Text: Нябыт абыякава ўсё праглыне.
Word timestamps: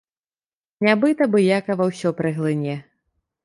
Нябыт 0.87 1.21
абыякава 1.27 1.89
ўсё 1.93 2.15
праглыне. 2.23 2.75